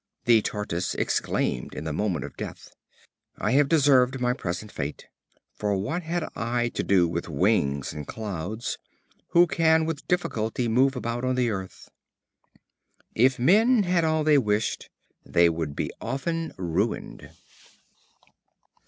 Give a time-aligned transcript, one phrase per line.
[0.25, 2.73] The Tortoise exclaimed in the moment of death:
[3.37, 5.05] "I have deserved my present fate;
[5.53, 8.79] for what had I to do with wings and clouds,
[9.27, 11.91] who can with difficulty move about on the earth?"
[13.13, 14.89] If men had all they wished,
[15.23, 17.29] they would be often ruined.